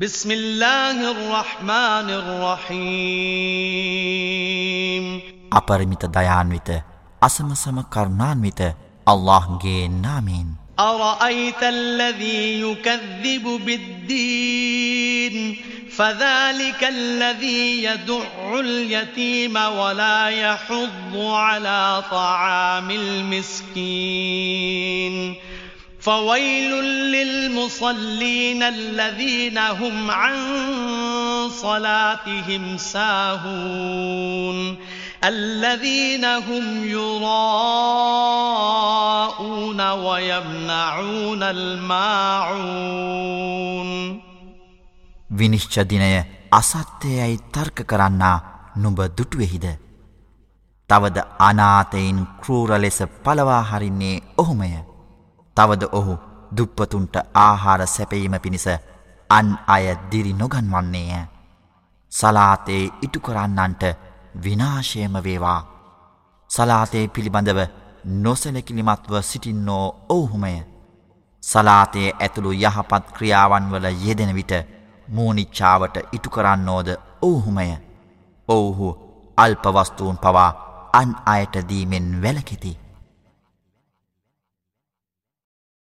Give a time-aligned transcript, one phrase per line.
[0.00, 2.80] بسم الله الرحمن الرحيم
[5.52, 6.70] අපරිමිත දයාන්විත
[7.22, 8.60] අසමසම කරුණාන්විත
[9.06, 10.48] අල්ලාහ්ගේ නාමයෙන්
[10.80, 15.36] أرأيت الذي يكذب بالدين؟
[15.90, 24.34] فذلك الذي يدع اليتيم ولا يحض على طعام المسكين.
[25.99, 26.71] فويل
[27.11, 30.35] للمصلين الذين هم عن
[31.49, 34.77] صلاتهم ساهون
[35.23, 37.41] الذين هم يراءون
[39.81, 43.05] ويمنعون الماعون
[45.31, 49.65] විනිශ්ච දිනය අසත්‍යයයි තර්ක කරන්නා නුඹ දුටුවෙහිද.
[50.89, 54.69] තවද අනාතයින් කරූර ලෙස පලවා හරින්නේ ඔහුමය.
[55.56, 56.14] තවද ඔහු
[56.56, 58.66] දුප්පතුන්ට ආහාර සැපීම පිණිස
[59.30, 61.26] අන් අය දිරි නොගන්වන්නේය.
[62.12, 63.82] සලාතේ ඉටු කරන්නන්ට
[64.44, 65.60] විනාශයම වේවා.
[66.50, 67.60] සලාතේ පිළිබඳව
[68.04, 70.54] නොසලකිලිමත්ව සිටින්නෝ ඔවුහුමය.
[71.42, 74.52] සලාතේ ඇතුළු යහපත් ක්‍රියාවන් වල යෙදෙන විට
[75.08, 76.88] මූනිච්චාවට ඉටු කරන්නෝද
[77.22, 77.68] ඔවුහුමය.
[78.48, 78.88] ඔවුහු
[79.36, 80.50] අල්පවස්තුූන් පවා
[80.92, 82.78] අන් අයට දීමෙන් වැලකෙති.